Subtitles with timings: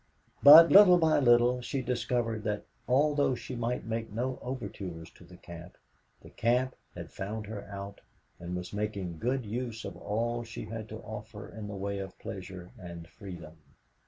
[0.41, 5.37] But, little by little, she discovered that, although she might make no overtures to the
[5.37, 5.77] camp,
[6.23, 8.01] the camp had found her out
[8.39, 12.17] and was making good use of all she had to offer in the way of
[12.17, 13.57] pleasure and freedom.